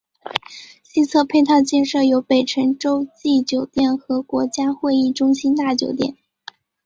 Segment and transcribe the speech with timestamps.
[0.81, 6.17] 西侧配套建设有北辰洲际酒店和国家会议中心大酒店。